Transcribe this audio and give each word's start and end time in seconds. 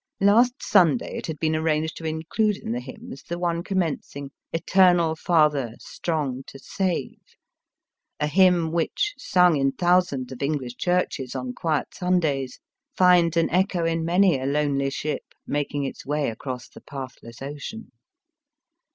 Last 0.19 0.63
Sunday 0.63 1.17
it 1.19 1.27
had 1.27 1.37
been 1.37 1.55
arranged 1.55 1.95
to 1.97 2.05
include 2.05 2.57
in 2.57 2.71
the 2.71 2.79
hymns 2.79 3.21
the 3.21 3.37
one 3.37 3.61
commencing 3.63 4.31
Eternal 4.51 5.15
Father, 5.15 5.75
strong 5.77 6.41
to 6.47 6.57
save"— 6.57 7.19
a 8.19 8.25
hymn 8.25 8.71
which, 8.71 9.13
sung 9.19 9.57
in 9.57 9.73
thousands 9.73 10.31
of 10.31 10.41
English 10.41 10.77
churches 10.77 11.35
on 11.35 11.53
quiet 11.53 11.93
Sun 11.93 12.19
days, 12.21 12.59
finds 12.97 13.37
an 13.37 13.51
echo 13.51 13.85
in 13.85 14.03
many 14.03 14.39
a 14.39 14.47
lonely 14.47 14.89
ship 14.89 15.35
making 15.45 15.83
its 15.83 16.03
way 16.03 16.31
across 16.31 16.67
the 16.67 16.81
pathless 16.81 17.39
ocean. 17.39 17.91